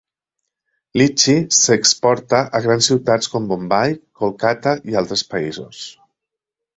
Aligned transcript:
Lychee 0.99 1.41
s'exporta 1.57 2.39
a 2.59 2.61
grans 2.63 2.89
ciutats 2.91 3.29
com 3.33 3.45
Bombay, 3.51 3.93
Kolkata 4.23 4.73
i 4.93 4.97
altres 5.03 5.25
països. 5.35 5.83